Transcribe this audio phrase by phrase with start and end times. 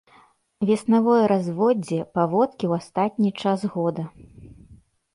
[0.69, 4.03] Веснавое разводдзе, паводкі ў астатні час года.